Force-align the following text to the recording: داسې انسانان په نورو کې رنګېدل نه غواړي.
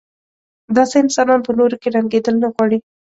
داسې 0.75 0.95
انسانان 1.03 1.39
په 1.43 1.51
نورو 1.57 1.79
کې 1.81 1.93
رنګېدل 1.95 2.35
نه 2.43 2.47
غواړي. 2.53 2.77